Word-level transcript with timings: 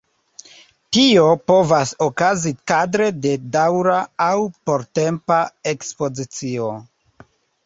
Tio 0.95 1.25
povas 1.51 1.91
okazi 2.05 2.53
kadre 2.71 3.09
de 3.27 3.35
daŭra 3.57 3.99
aŭ 4.29 4.31
portempa 4.71 5.39
ekspozicio. 5.75 6.73